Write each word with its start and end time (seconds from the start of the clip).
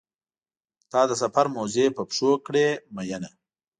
تا 0.91 1.01
د 1.09 1.11
سفر 1.21 1.45
موزې 1.55 1.85
په 1.95 2.01
پښو 2.09 2.31
کړې 2.45 2.67
مینه. 2.95 3.29